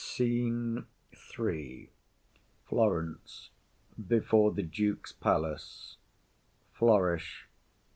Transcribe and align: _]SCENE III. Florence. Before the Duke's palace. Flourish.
_]SCENE 0.03 0.87
III. 1.37 1.91
Florence. 2.67 3.51
Before 4.07 4.51
the 4.51 4.63
Duke's 4.63 5.11
palace. 5.11 5.97
Flourish. 6.73 7.47